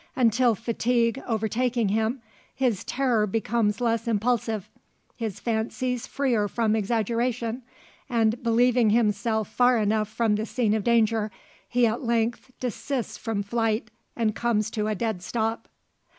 Until 0.15 0.55
fatigue 0.55 1.21
overtaking 1.27 1.89
him, 1.89 2.23
his 2.55 2.83
terror 2.83 3.27
becomes 3.27 3.79
less 3.79 4.07
impulsive, 4.07 4.67
his 5.15 5.39
fancies 5.39 6.07
freer 6.07 6.47
from 6.47 6.75
exaggeration; 6.75 7.61
and, 8.09 8.41
believing 8.41 8.89
himself 8.89 9.47
far 9.47 9.77
enough 9.77 10.09
from 10.09 10.37
the 10.37 10.47
scene 10.47 10.73
of 10.73 10.83
danger, 10.83 11.29
he 11.69 11.85
at 11.85 12.01
length 12.01 12.51
desists 12.59 13.15
from 13.15 13.43
flight, 13.43 13.91
and 14.15 14.33
comes 14.33 14.71
to 14.71 14.87
a 14.87 14.95
dead 14.95 15.21
stop. 15.21 15.67